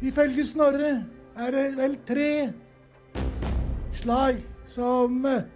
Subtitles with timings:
[0.00, 0.92] Ifølge Snorre
[1.36, 2.30] er det vel tre
[3.96, 5.46] slag som eh,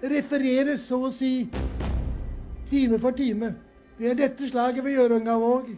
[0.00, 1.50] refereres så å si
[2.70, 3.52] time for time.
[3.98, 5.68] Det er dette slaget ved Gjørungavåg.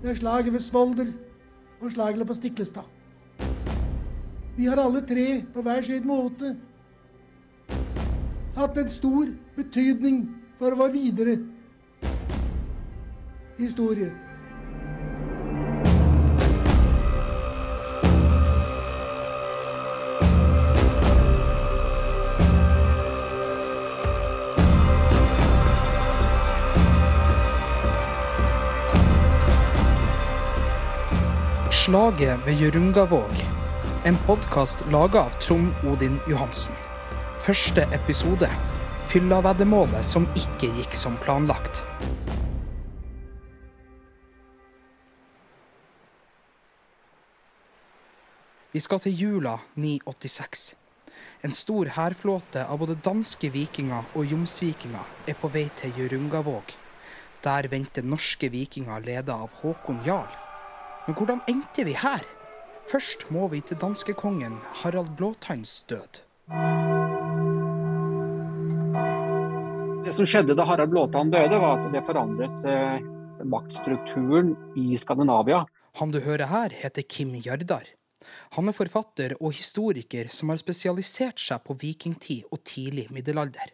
[0.00, 1.12] Det er slaget ved Svolder
[1.80, 2.88] og slaget på Stiklestad.
[4.56, 6.54] Vi har alle tre på hver sin måte
[8.56, 10.24] hatt en stor betydning
[10.58, 11.36] for vår videre
[13.60, 14.29] historie.
[31.90, 33.32] Slaget ved Hjørungavåg.
[34.06, 36.76] En podkast laga av Trond Odin Johansen.
[37.42, 38.46] Første episode.
[39.10, 41.80] Fyllaveddemålet som ikke gikk som planlagt.
[48.70, 50.62] Vi skal til jula 986.
[51.42, 56.70] En stor hærflåte av både danske vikinger og jomsvikinger er på vei til Hjørungavåg.
[57.42, 60.49] Der venter norske vikinger ledet av Håkon Jarl.
[61.06, 62.24] Men hvordan endte vi her?
[62.90, 66.20] Først må vi til danskekongen Harald Blåtanns død.
[70.04, 73.06] Det som skjedde da Harald Blåtann døde, var at det forandret eh,
[73.46, 75.62] maktstrukturen i Skandinavia.
[76.00, 77.86] Han du hører her, heter Kim Jardar.
[78.58, 83.72] Han er forfatter og historiker som har spesialisert seg på vikingtid og tidlig middelalder.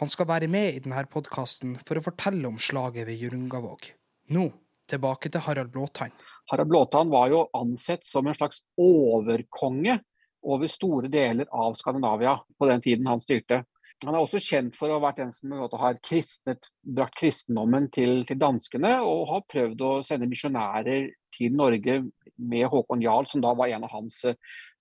[0.00, 3.92] Han skal være med i denne podkasten for å fortelle om slaget ved Jurungavåg.
[4.34, 4.48] Nå
[4.90, 6.14] tilbake til Harald Blåtann.
[6.50, 10.00] Harald Blåtann var jo ansett som en slags overkonge
[10.42, 13.62] over store deler av Skandinavia på den tiden han styrte.
[14.04, 18.24] Han er også kjent for å ha vært den som har kristnet, brakt kristendommen til,
[18.26, 22.00] til, danskene, og har prøvd å sende misjonærer til Norge
[22.40, 24.22] med Håkon Jarl, som da var en av hans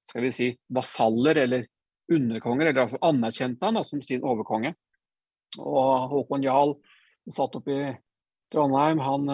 [0.10, 1.68] skal vi si, vasaller eller
[2.10, 4.74] underkonger, eller altså anerkjente han da, som sin overkonge.
[5.60, 6.78] Og Håkon Jarl
[7.30, 7.90] satt oppe i
[8.54, 9.02] Trondheim.
[9.06, 9.30] Han,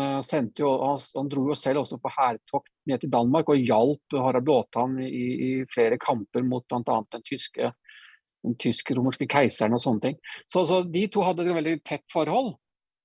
[0.59, 4.99] jo, han, dro jo selv også på hærtokt ned til Danmark og hjalp Harald Blåtann
[5.03, 6.99] i, i flere kamper mot bl.a.
[7.15, 7.71] den tyske
[8.45, 10.19] den tysk-romerske keiseren og sånne ting.
[10.51, 12.53] Så, så, de to hadde et veldig tett forhold.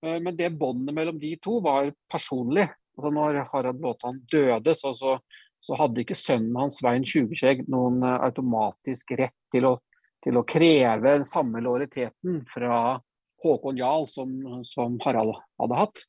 [0.04, 2.68] Eh, men det båndet mellom de to var personlig.
[2.98, 5.18] Altså når Harald Blåtann døde, så, så,
[5.62, 9.76] så, hadde ikke sønnen hans Svein Tjugeskjegg noen eh, automatisk rett til å,
[10.24, 12.98] til å kreve den samme lojaliteten fra
[13.42, 14.32] Håkon Jarl som,
[14.68, 16.02] som, Harald hadde hatt.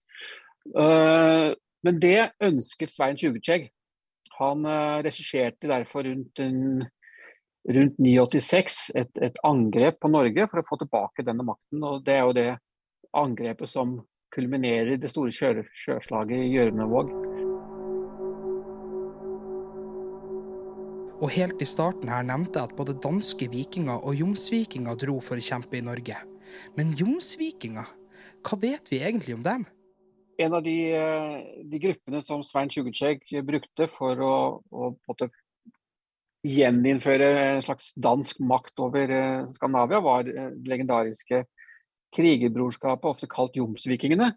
[0.75, 1.51] Uh,
[1.85, 3.69] men det ønsket Svein Tjugeskjegg.
[4.39, 6.83] Han uh, regisserte derfor rundt en
[7.69, 11.83] rundt 986 et, et, angrep på Norge for å få tilbake denne makten.
[11.83, 12.49] og Det er jo det
[13.17, 13.99] angrepet som
[14.33, 17.11] kulminerer det store sjø, sjøslaget i Gjørmevåg.
[21.21, 25.37] Og helt i starten her nevnte jeg at både danske vikinger og jomsvikinger dro for
[25.37, 26.17] å kjempe i Norge.
[26.77, 27.87] Men jomsvikinger,
[28.41, 29.67] hva vet vi egentlig om dem?
[30.41, 31.37] En av de, eh,
[31.69, 34.35] de gruppene som Svein Tjugeskjegg brukte for å,
[34.71, 35.29] å
[36.47, 41.43] gjeninnføre en slags dansk makt over eh, Skandinavia, var det eh, legendariske
[42.15, 44.33] krigerbrorskapet, ofte kalt jomsvikingene.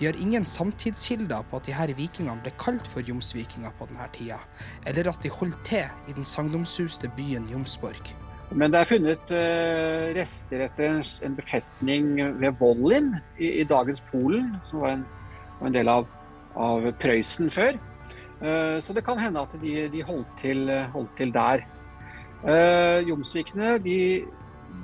[0.00, 4.08] Vi har ingen samtidskilder på at de her vikingene ble kalt for jomsvikinger på denne
[4.12, 4.38] tida,
[4.86, 8.12] eller at de holdt til i den sagnomsuste byen Jomsborg.
[8.52, 14.52] Men det er funnet uh, rester etter en, befestning ved Wollin i, i dagens Polen,
[14.70, 15.08] som var en,
[15.58, 16.06] var en del av
[16.56, 17.78] av Prøysen før.
[18.40, 21.64] Eh, så det kan hende at de, de holdt, til, holdt, til, der.
[22.46, 23.98] Eh, jomsvikene de,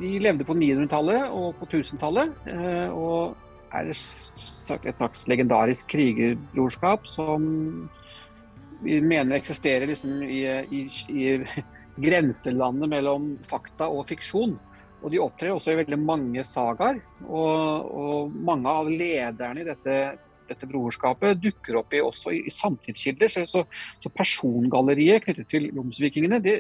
[0.01, 2.35] de levde på 900-tallet og på 1000-tallet.
[2.53, 3.37] Eh, og
[3.73, 7.47] er et slags legendarisk krigerbrorskap som
[8.83, 11.63] vi mener eksisterer liksom i, i, i
[12.07, 14.57] grenselandet mellom fakta og fiksjon.
[15.03, 17.01] Og de opptrer også i veldig mange sagaer.
[17.27, 19.97] Og, og mange av lederne i dette
[20.53, 23.31] dette brorskapet dukker opp i, også i, i samtidskilder.
[23.33, 23.65] Så, så,
[24.03, 26.59] så, persongalleriet knyttet til lomsvikingene, de,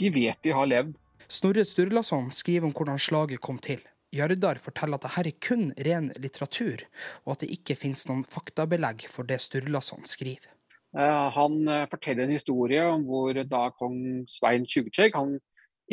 [0.00, 0.96] de vet de har levd.
[1.30, 3.82] Snorre Sturlason skriver om hvordan slaget kom til.
[4.10, 6.82] Jardar forteller at dette er kun ren litteratur,
[7.24, 10.50] og at det ikke finnes noen faktabelegg for det Sturlason skriver.
[10.90, 15.14] Han eh, forteller en historie om hvor da kong Svein Tjugeskjegg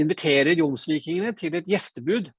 [0.02, 2.32] inviterer jomsvikingene til et gjestebud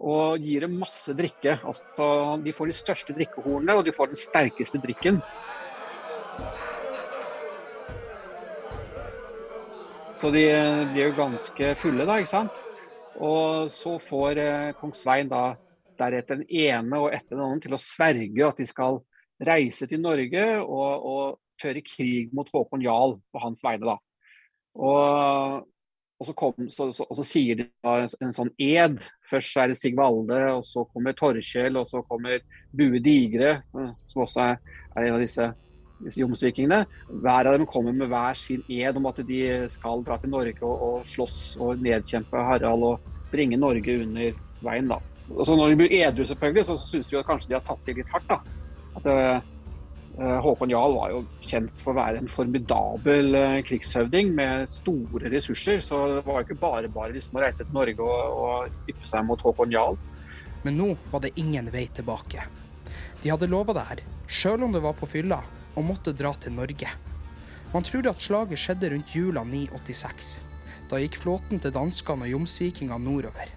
[0.00, 1.58] og gir dem masse drikke.
[1.60, 5.20] Altså, de får de største drikkehornene, og de får den sterkeste drikken.
[10.18, 10.44] Så de,
[10.94, 12.63] de er jo ganske fulle, da, ikke sant.
[13.22, 15.52] Og så får eh, kong Svein da
[15.98, 18.98] deretter den ene og etter den andre til å sverge at de skal
[19.44, 23.94] reise til Norge og, og føre krig mot Håkon Jarl på hans vegne.
[23.94, 23.96] da.
[24.74, 25.66] Og,
[26.18, 28.98] og, så, kom, så, så, og så, sier de en, en, sånn ed.
[29.30, 32.42] Først er det Sigvalde, og så kommer Torkjell, og så kommer
[32.74, 33.60] Bue Digre,
[34.10, 34.58] som også er,
[34.94, 35.52] er en av disse
[36.02, 36.84] jomsvikingene.
[37.22, 39.40] Hver av dem kommer med hver sin ed om at de
[39.72, 44.88] skal dra til Norge og, og slåss og nedkjempe Harald og bringe Norge under Svein.
[44.88, 45.00] da.
[45.18, 48.14] Så når de blir edru, selvfølgelig, så syns de kanskje de har tatt det litt
[48.14, 48.30] hardt.
[48.30, 48.38] da.
[48.94, 54.68] At uh, Håkon Jarl var jo kjent for å være en formidabel uh, krigshøvding med
[54.70, 55.82] store ressurser.
[55.82, 59.10] Så det var jo ikke bare bare liksom å reise til Norge og, og yppe
[59.10, 59.98] seg mot Håkon Jarl.
[60.64, 62.46] Men nå var det ingen vei tilbake.
[63.24, 65.40] De hadde lova det her, sjøl om det var på fylla,
[65.74, 66.90] og måtte dra til Norge.
[67.74, 70.38] Man tror at slaget skjedde rundt jula 986.
[70.90, 73.50] Da gikk flåten til danskene og jomsvikingene nordover.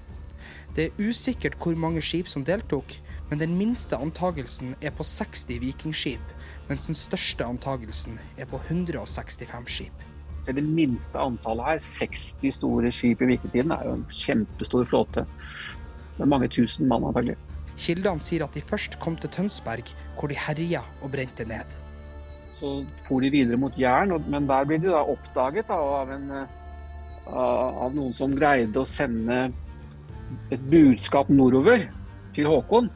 [0.75, 2.95] Det er usikkert hvor mange skip som deltok,
[3.29, 6.33] men den minste antagelsen er på 60 vikingskip,
[6.69, 10.05] mens den største antagelsen er på 165 skip.
[10.45, 15.25] Så det minste antallet her, 60 store skip i vikingtiden, er jo en kjempestor flåte.
[16.17, 17.35] Med mange tusen mann antagelig.
[17.77, 21.75] Kildene sier at de først kom til Tønsberg, hvor de herja og brente ned.
[22.57, 22.71] Så
[23.06, 26.56] for de videre mot Jæren, men der ble de da oppdaget da, av, en, eh,
[27.86, 29.44] av noen som greide å sende
[30.51, 31.86] et budskap nordover
[32.36, 32.89] til Håkon.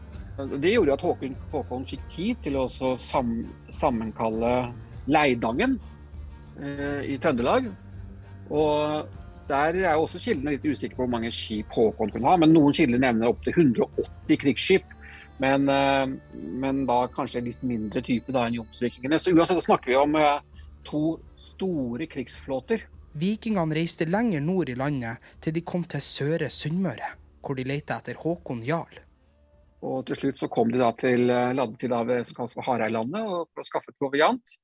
[0.58, 3.36] Det gjorde at Håkon, Håkon fikk tid til å sam,
[3.76, 4.72] sammenkalle
[5.12, 5.78] Leidangen
[6.58, 7.70] eh, i Trøndelag.
[8.50, 9.06] Og
[9.52, 12.76] der er også kildene litt usikre på hvor mange skip Håkon kunne ha, men noen
[12.76, 14.91] kilder nevner opptil 180 krigsskip.
[15.42, 19.20] Men, eh, men, da kanskje litt mindre type da enn jomsvikingene.
[19.20, 20.42] Så uansett snakker vi om eh,
[20.86, 22.86] to store krigsflåter.
[23.18, 27.96] Vikingene reiste lenger nord i landet til de kom til Søre Sunnmøre hvor de lette
[27.96, 29.00] etter Håkon Jarl.
[29.82, 33.64] Og til slutt så kom de da til eh, Ladetidhavet som kalles for Hareidlandet for
[33.64, 34.58] å skaffe proviant.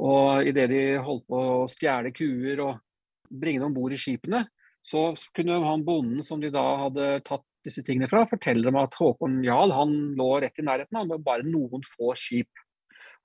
[0.00, 2.80] Og idet de holdt på å stjele kuer og
[3.28, 4.46] bringe dem om bord i skipene,
[4.84, 8.94] så kunne han bonden som de da hadde tatt disse tingene fra, forteller om at
[8.98, 12.64] Håkon Jarl han lå rett i nærheten, med bare noen få skip.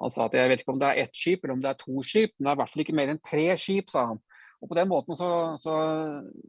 [0.01, 1.79] Han sa at jeg vet ikke om det er ett skip eller om det er
[1.81, 4.21] to skip, men det er i hvert fall ikke mer enn tre skip, sa han.
[4.61, 5.75] Og På den måten så, så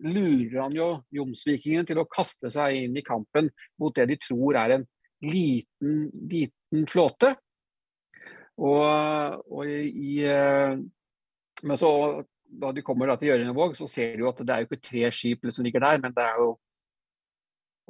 [0.05, 3.49] lurer han jo jomsvikingene til å kaste seg inn i kampen
[3.81, 4.85] mot det de tror er en
[5.25, 7.33] liten, liten flåte.
[8.61, 8.85] Og,
[9.49, 10.77] og i, eh,
[11.65, 11.93] men så,
[12.45, 15.09] da de kommer til Gjørinevåg, så ser de jo at det er jo ikke tre
[15.15, 16.53] skip som ligger der, men det er jo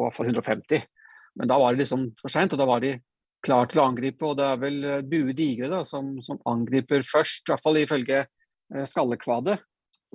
[0.07, 0.85] hvert fall 150.
[1.41, 2.97] Men da var det liksom for seint, og da var de
[3.43, 4.27] klar til å angripe.
[4.29, 7.81] Og det er vel eh, Bue Digre da, som, som angriper først, i hvert fall
[7.83, 9.59] ifølge eh, Skallekvadet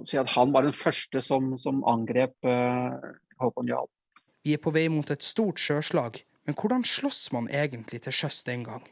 [0.06, 2.98] si at han var den første som, som angrep uh,
[3.42, 3.90] Håkon Jarl.
[4.46, 8.44] Vi er på vei mot et stort sjøslag, men hvordan slåss man egentlig til sjøs
[8.48, 8.86] den gang?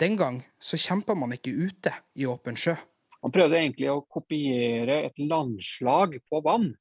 [0.00, 2.74] Den gang så kjempa man ikke ute i åpen sjø.
[3.22, 6.72] Man prøvde egentlig å kopiere et landslag på vann.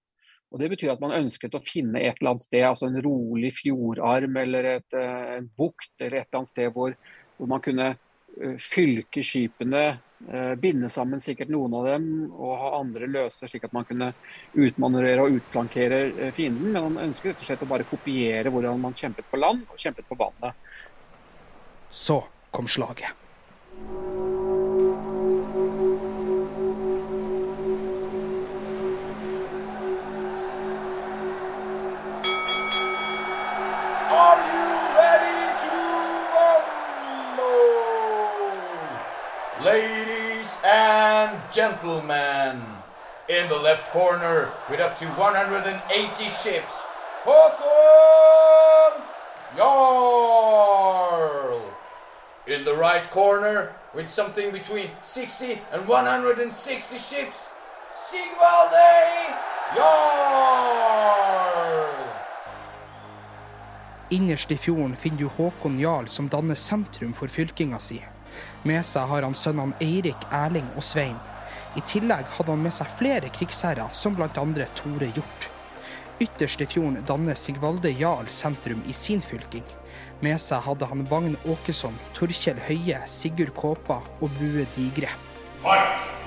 [0.51, 3.53] Og Det betyr at man ønsket å finne et eller annet sted, altså en rolig
[3.56, 6.95] fjordarm eller et, eh, en bukt eller et eller annet sted hvor,
[7.38, 9.86] hvor man kunne uh, fylke skipene
[10.30, 14.12] Eh, binde sammen sikkert noen av dem og ha andre løse, slik at man kunne
[14.53, 16.69] utmanøvrere og utplankere eh, fienden.
[16.69, 19.81] Men han ønsker rett og slett å bare kopiere hvordan man kjempet på land og
[19.81, 20.69] kjempet på vannet.
[21.89, 22.21] Så
[22.53, 23.18] kom slaget.
[41.51, 42.62] Gentlemen.
[43.30, 46.82] In the left corner, with up to 180 ships,
[47.24, 49.01] Håkon
[49.58, 51.62] Jarl.
[52.48, 57.50] In the right corner, with something between 60 and 160 ships,
[57.91, 59.36] Sigvalde
[59.75, 60.72] Jarl.
[64.10, 68.03] Innerst i fjorden finner du Håkon Jarl, som danner sentrum for fylkinga si.
[68.63, 71.17] Med seg har han sønnene Eirik, Erling og Svein.
[71.75, 74.29] I tillegg hadde han med seg flere krigsherrer, som bl.a.
[74.75, 75.50] Tore Hjort.
[76.21, 79.65] Ytterst i fjorden danner Sigvalde Jarl sentrum i sin fylking.
[80.21, 85.09] Med seg hadde han Vagn Åkesson, Torkjell Høie, Sigurd Kåpa og Bue Digre.
[85.65, 86.21] Fight!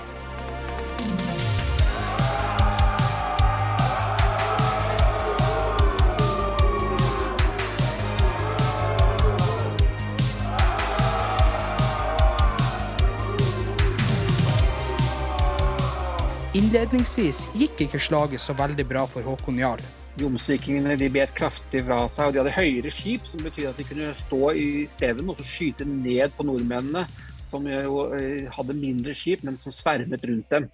[16.54, 19.80] Innledningsvis gikk ikke slaget så veldig bra for Håkon Jarl.
[20.22, 23.86] Jomsvikingene de bet kraftig fra seg, og de hadde høyere skip, som betyr at de
[23.88, 27.02] kunne stå i steven og skyte ned på nordmennene,
[27.50, 30.70] som jo eh, hadde mindre skip, men som svermet rundt dem.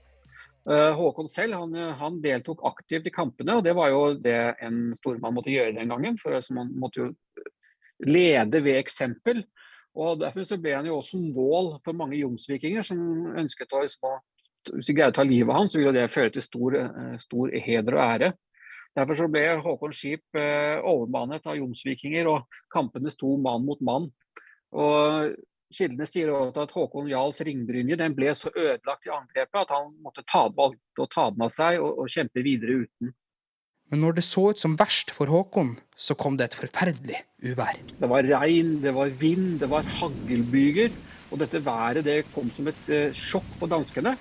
[0.69, 1.73] Eh, Håkon selv han,
[2.03, 5.97] han, deltok aktivt i kampene, og det var jo det en stormann måtte gjøre den
[5.97, 6.21] gangen.
[6.21, 7.09] for Man måtte jo
[8.05, 9.47] lede ved eksempel.
[9.97, 14.21] og Derfor så ble han jo også mål for mange jomsvikinger som ønsket å liksom,
[14.69, 17.19] Hvis de greide å ta livet av ham, så ville det føre til stor, eh,
[17.23, 18.33] stor heder og ære.
[18.99, 24.11] Derfor så ble Håkon skip eh, overmannet av jomsvikinger, og kampene sto mann mot mann.
[24.75, 25.37] Og
[25.71, 29.93] Kildene sier også at Håkon Jarls ringbrynje den ble så ødelagt i angrepet at han
[30.03, 33.13] måtte ta, valgte å ta den av seg og, og, kjempe videre uten.
[33.91, 37.79] Men når det så ut som verst for Håkon, så kom det et forferdelig uvær.
[38.03, 40.91] Det var regn, det var vind, det var haglbyger.
[41.31, 44.17] Og dette været det kom som et uh, sjokk på danskene.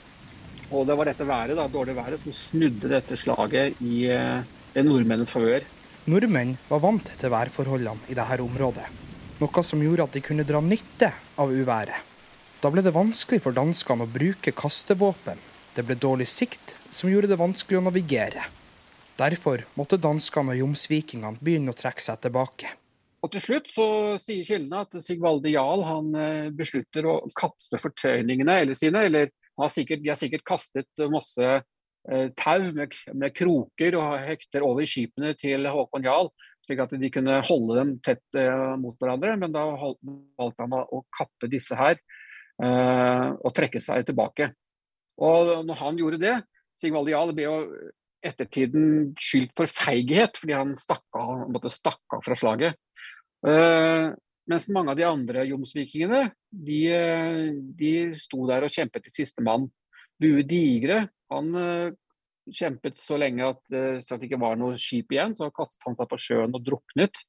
[0.69, 4.43] Og det var dette været, da, dårlig været som snudde dette slaget i uh,
[4.77, 5.65] nordmennenes favør.
[6.09, 8.85] Nordmenn var vant til værforholdene i dette området,
[9.41, 11.09] noe som gjorde at de kunne dra nytte
[11.41, 12.05] av uværet.
[12.59, 15.39] Da ble det vanskelig for danskene å bruke kastevåpen.
[15.75, 18.43] Det ble dårlig sikt, som gjorde det vanskelig å navigere.
[19.19, 22.71] Derfor måtte danskene og jomsvikingene begynne å trekke seg tilbake.
[23.19, 23.87] Og Til slutt så
[24.21, 29.05] sier kildene at Sigvalde Jarl han eh, beslutter å kappe fortøyningene eller sine.
[29.09, 29.31] eller
[29.63, 31.59] har sikkert, De har sikkert kastet masse
[32.07, 36.31] Eh, tau med, med, kroker og hekter over skipene til Håkon Jarl,
[36.63, 39.35] slik at de kunne holde dem tett uh, mot hverandre.
[39.41, 41.99] Men da valgte han å kappe disse her
[42.59, 44.49] og trekke seg tilbake.
[45.23, 46.33] Og når han gjorde det,
[46.75, 47.53] Sigvald Jarl ble jo
[48.19, 52.75] ettertiden skyldt for feighet fordi han stakk av, måtte stakke av fra slaget.
[54.49, 56.81] Mens mange av de andre jomsvikingene de,
[57.77, 59.67] de sto der og kjempet til sistemann.
[60.19, 61.91] Bue Digre han uh,
[62.49, 65.35] kjempet så lenge at, uh, så det ikke var noe skip igjen.
[65.37, 67.21] Så kastet han seg på sjøen og druknet.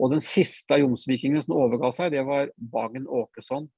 [0.00, 3.70] Og den siste av jomsvikingene som overga seg, det var Bagen Åkesson.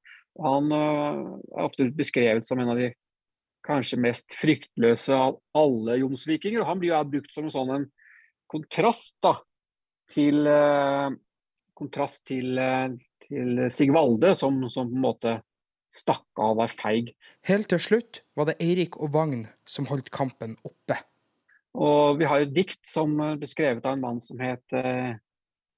[0.42, 2.94] Han uh, er ofte beskrevet som en av de
[3.66, 6.62] kanskje mest fryktløse av alle jomsvikinger.
[6.62, 7.86] Og han blir jo brukt som en sånn en
[8.48, 9.36] kontrast da,
[10.14, 10.46] til,
[11.76, 12.58] kontrast til,
[13.26, 15.34] til Sigvalde, som, som på en måte
[15.92, 17.12] stakk av og var feig.
[17.46, 20.98] Helt til slutt var det Eirik og Vagn som holdt kampen oppe.
[21.76, 25.12] Og vi har et dikt som ble skrevet av en mann som het uh,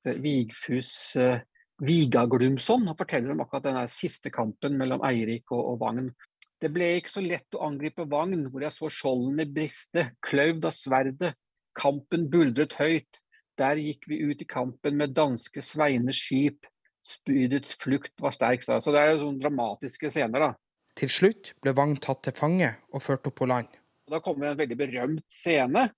[0.07, 1.41] Vigfus uh,
[1.83, 6.11] Vigaglumsson, og forteller om akkurat denne siste kampen mellom Eirik og, og Vagn.
[6.59, 10.75] Det ble ikke så lett å angripe Vagn, hvor jeg så skjoldene briste, kløvd av
[10.75, 11.33] sverdet.
[11.79, 13.21] Kampen buldret høyt.
[13.59, 16.67] Der gikk vi ut i kampen med danske Sveines skip
[17.09, 18.65] spydets flukt var sterk.
[18.65, 20.49] Så det er jo sånne dramatiske scener.
[20.49, 20.51] da.
[20.99, 23.71] Til slutt ble Vagn tatt til fange og ført opp på land.
[24.09, 25.89] Og da kommer en veldig berømt scene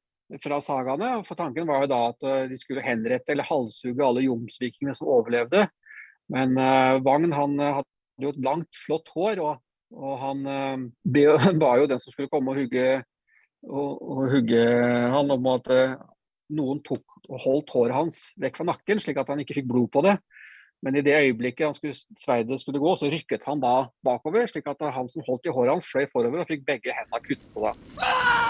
[0.43, 1.25] fra sagaene.
[1.27, 5.11] for Tanken var jo da at eh, de skulle henrette eller halshugge alle jomsvikingene som
[5.11, 5.67] overlevde.
[6.31, 9.57] Men uh, Vagn han uh, hadde jo et langt, flott hår, og,
[9.97, 13.01] og han uh, ba jo den som skulle komme og hugge,
[13.67, 14.61] og, og hugge
[15.11, 15.67] han om at
[16.57, 19.91] noen tok og holdt håret hans vekk fra nakken, slik at han ikke fikk blod
[19.95, 20.17] på det.
[20.81, 24.69] Men i det øyeblikket han skulle, sverdet skulle gå, så rykket han da bakover, slik
[24.71, 27.69] at han som holdt i håret hans, fløy forover og fikk begge hendene kuttet på.
[27.69, 28.41] det.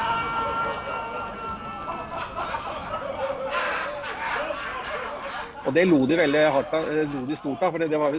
[5.67, 8.15] Og Det lo de veldig hardt av, lo de stort av, for det var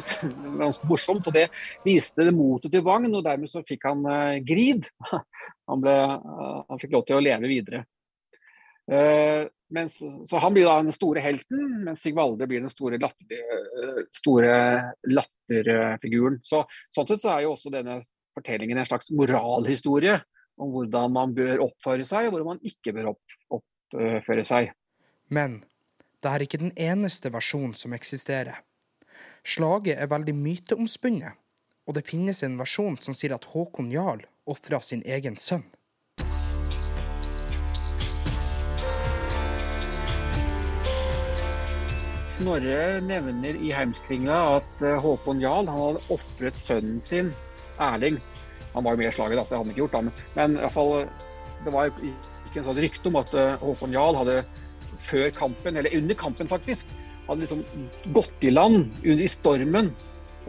[0.59, 1.27] ganske morsomt.
[1.27, 1.47] og Det
[1.85, 4.87] viste det motet til Vagn, og dermed så fikk han uh, grid.
[5.71, 7.85] Han, ble, uh, han, fikk lov til å leve videre.
[9.71, 14.55] Mens, så han blir da den store helten, mens Sigvalde blir den store, latter, store
[15.07, 16.41] latterfiguren.
[16.43, 18.01] Så, sånn sett så er jo også denne
[18.35, 20.17] fortellingen en slags moralhistorie
[20.61, 24.73] om hvordan man bør oppføre seg, og hvordan man ikke bør opp, oppføre seg.
[25.31, 25.61] Men
[26.21, 28.59] det er ikke den eneste versjonen som eksisterer.
[29.47, 31.39] Slaget er veldig myteomspunnet,
[31.87, 35.63] og det finnes en versjon som sier at Håkon Jarl ofra sin egen sønn.
[42.41, 47.29] Snorre nevner i Heimskringla at eh, Håkon Jarl han hadde ofret sønnen sin,
[47.77, 48.17] Erling.
[48.73, 49.93] Han var jo med i slaget, da, så det hadde han ikke gjort.
[49.93, 50.25] Da.
[50.39, 50.91] Men i fall,
[51.61, 54.39] det var ikke en sånn rykte om at eh, Håkon Jarl hadde
[55.05, 57.61] før kampen, eller under kampen faktisk, hadde liksom
[58.17, 59.93] gått i land i stormen,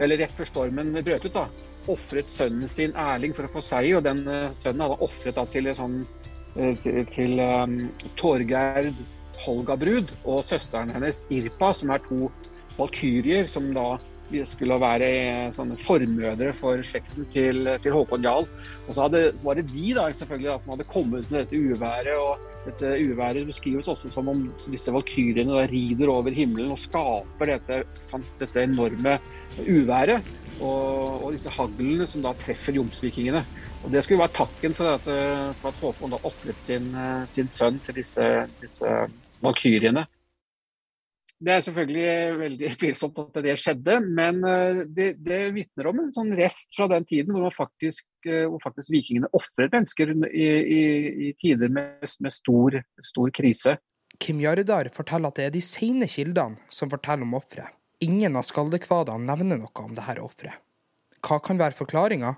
[0.01, 1.47] eller rett før stormen brøt ut, da,
[1.93, 3.99] ofret sønnen sin Erling for å få seier.
[3.99, 4.25] Og den
[4.57, 6.01] sønnen hadde ofret til, sånn,
[6.81, 7.83] til, til um,
[8.17, 8.95] Torgerd
[9.43, 12.31] Holga Brud og søsteren hennes Irpa, som er to
[12.77, 13.93] valkyrier som da
[14.49, 15.09] skulle være
[15.53, 18.47] sånne formødre for slekten til, til Håkon Jarl.
[18.87, 21.59] Og så, hadde, så, var det de da, selvfølgelig da, som hadde kommet med dette
[21.59, 22.15] uværet.
[22.17, 27.83] og dette uværet beskrives også som om disse valkyrjene rider over himmelen og skaper dette,
[28.39, 29.19] dette enorme
[29.67, 30.31] uværet.
[30.61, 33.43] Og, og, disse haglene som da treffer jomsvikingene.
[33.83, 35.07] Og Det skulle være takken for at,
[35.59, 36.93] for at Håkon da ofret sin,
[37.27, 38.29] sin, sønn til disse,
[38.61, 38.97] disse
[39.43, 40.05] valkyriene.
[41.43, 46.13] Det er selvfølgelig veldig tvilsomt at det skjedde, men eh, det, det vitner om en
[46.15, 50.83] sånn rest fra den tiden hvor, faktisk, eh, hvor faktisk vikingene ofret mennesker i, i,
[51.29, 53.77] i, tider med, med stor, stor, krise.
[54.21, 57.73] Kim Jardar forteller at det er de sene kildene som forteller om offeret.
[58.03, 60.59] Ingen av skaldekvadene nevner noe om dette offeret.
[61.23, 62.33] Hva kan være forklaringa?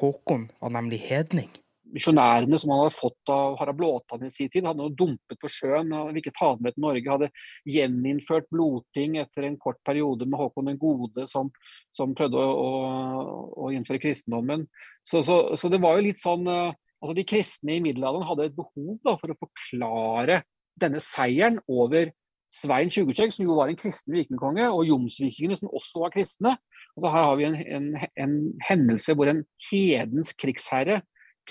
[0.00, 1.50] Håkon var nemlig hedning
[1.94, 5.50] misjonærene som han hadde fått av Harald Blåtann i sin tid, hadde noe dumpet på
[5.50, 7.14] sjøen og ville ikke ta det med til Norge.
[7.14, 7.30] Hadde
[7.76, 11.50] gjeninnført blodting etter en kort periode med Håkon den gode, som,
[11.96, 13.34] som prøvde å, å,
[13.66, 14.66] å, innføre kristendommen.
[15.06, 18.50] Så, så, så, det var jo litt sånn eh, altså De kristne i middelalderen hadde
[18.50, 20.42] et behov da, for å forklare
[20.80, 22.12] denne seieren over
[22.50, 26.56] Svein Tjugeskjegg, som jo var en kristen vikingkonge, og jomsvikingene, som også var kristne.
[26.96, 28.34] Altså Her har vi en, en, en
[28.66, 30.98] hendelse hvor en hedens krigsherre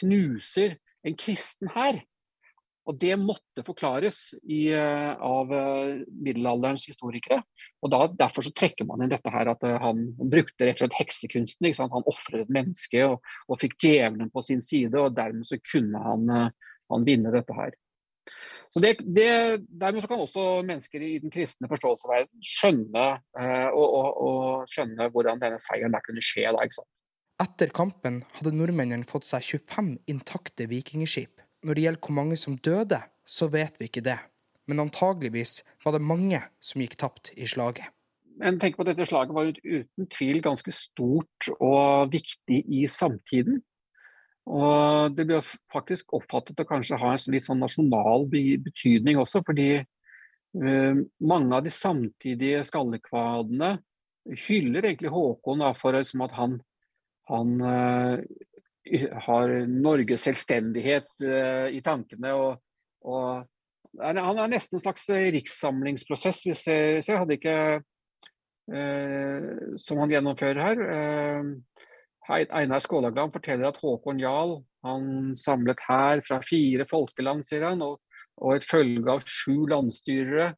[0.02, 0.78] knuser
[1.08, 2.02] en kristen hær.
[2.90, 7.44] Og Det måtte forklares i, uh, av uh, middelalderens historikere.
[7.84, 10.88] og da, Derfor så trekker man inn dette her at uh, han, brukte rett og
[10.88, 11.70] slett heksekunsten.
[11.94, 16.02] Han ofret et menneske og, og, fikk djevelen på sin side, og dermed så kunne
[16.02, 16.34] han,
[16.90, 17.78] han vinne dette her.
[18.74, 19.30] Så det, det,
[19.70, 23.06] Dermed så kan også mennesker i den kristne forståelsesverden skjønne,
[23.74, 26.46] og, og, og skjønne hvordan denne seieren der kunne skje.
[26.54, 26.92] da, ikke sant?
[27.40, 31.40] Etter kampen hadde nordmennene fått seg 25 intakte vikingskip.
[31.64, 34.18] Når det gjelder hvor mange som døde, så vet vi ikke det.
[34.68, 37.88] Men antageligvis var det mange som gikk tapt i slaget.
[38.44, 43.64] Men tenk på at dette slaget var uten tvil ganske stort og viktig i samtiden.
[44.50, 45.40] Og det ble
[45.72, 51.64] faktisk oppfattet å kanskje ha en litt sånn nasjonal betydning også, fordi uh, mange av
[51.64, 53.78] de samtidige skallekvadene
[54.48, 56.60] hyller egentlig Håkon for at han
[57.30, 58.18] han uh,
[59.28, 62.34] har Norges selvstendighet uh, i tankene.
[62.34, 62.60] og,
[63.06, 63.46] og
[64.02, 66.44] Han er nesten en slags rikssamlingsprosess.
[66.48, 67.60] Hvis jeg, hvis jeg hadde ikke
[68.74, 70.78] uh, Som han gjennomfører her.
[72.30, 77.98] Einar Skålagland forteller at Håkon Jarl han samlet hær fra fire folkeland, sier han, og,
[78.40, 80.52] og et følge av sju landstyrere.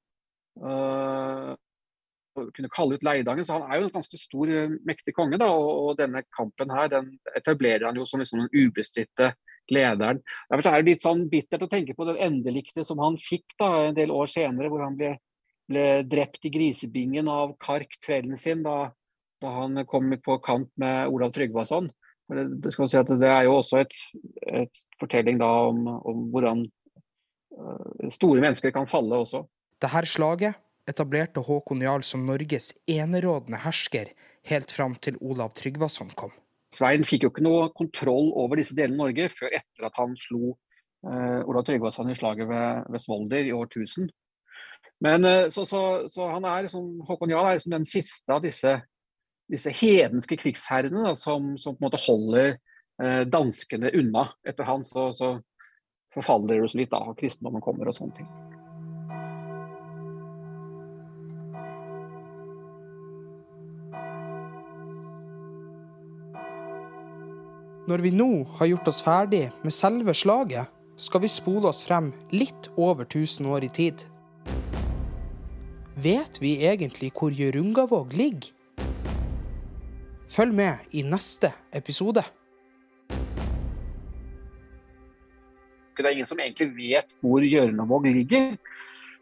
[2.36, 3.46] Kunne kalle ut leiedagen.
[3.46, 5.38] Så han er jo en ganske stor, eh, mektig konge.
[5.38, 9.34] da, og, denne kampen her, den etablerer han jo som liksom den ubestridte
[9.72, 10.22] lederen.
[10.50, 13.88] Derfor er det litt sånn bittert å tenke på den endelikte som han fikk da,
[13.88, 15.16] en del år senere, hvor han ble,
[15.70, 18.92] ble drept i grisebingen av Kark, kvelden sin, da,
[19.42, 21.92] da, han kom på kamp med Olav Tryggvason.
[22.32, 23.96] Det, det, si det, er jo også et,
[24.48, 26.64] et fortelling da om, om hvordan
[27.60, 29.44] uh, store mennesker kan falle også.
[29.82, 30.60] Det her slaget
[30.92, 34.12] etablerte Håkon Jarl som Norges enerådende hersker
[34.48, 36.34] helt fram til Olav Tryggvason kom.
[36.72, 40.16] Svein fikk jo ikke noe kontroll over disse delene av Norge før etter at han
[40.20, 40.54] slo
[41.08, 44.08] eh, Olav Tryggvason i slaget ved, ved Svolder i år 1000.
[45.04, 48.46] Men eh, så, så, så, han er liksom, Håkon Jarl er liksom den siste av
[48.46, 48.78] disse,
[49.52, 54.30] disse hedenske krigsherrene da, som, som, på en måte holder eh, danskene unna.
[54.48, 55.36] Etter han så, så
[56.16, 58.51] forfaller det litt da, og kristendommen kommer og sånne ting.
[67.90, 70.70] Når vi nå har gjort oss ferdig med selve slaget,
[71.02, 74.04] skal vi spole oss frem litt over 1000 år i tid.
[75.98, 78.52] Vet vi egentlig hvor Jørungavåg ligger?
[80.32, 82.22] Følg med i neste episode.
[85.98, 88.54] Det er ingen som egentlig vet hvor Hjørungavåg ligger.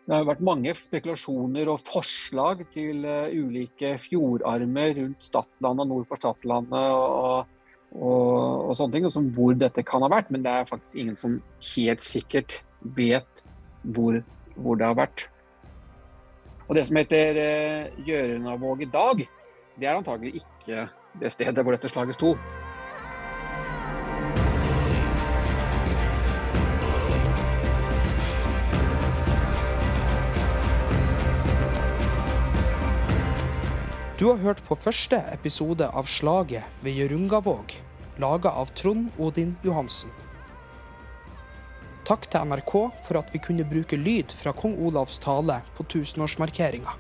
[0.04, 6.20] Det har vært mange spekulasjoner og forslag til uh, ulike fjordarmer rundt Stadlandet nord for
[6.20, 6.92] Stadlandet.
[6.92, 7.48] og
[7.96, 10.30] og, og, sånne ting, som hvor dette kan ha vært.
[10.34, 11.40] Men det er faktisk ingen som
[11.74, 12.62] helt sikkert
[12.98, 13.44] vet
[13.82, 14.22] hvor,
[14.56, 15.28] hvor det har vært.
[16.70, 19.26] Og det som heter eh, Gjørenavåg i dag,
[19.80, 20.88] det er antagelig ikke
[21.20, 22.36] det stedet hvor dette slaget sto.
[34.20, 37.72] Du har hørt på første episode av Slaget ved Hjørungavåg,
[38.20, 40.12] laga av Trond Odin Johansen.
[42.04, 42.74] Takk til NRK
[43.06, 46.98] for at vi kunne bruke lyd fra kong Olavs tale på tusenårsmarkeringa.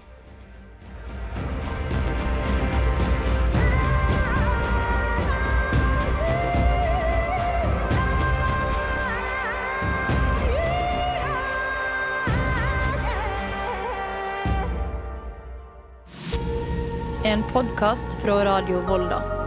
[17.24, 19.39] en podkast fra Radio Volda.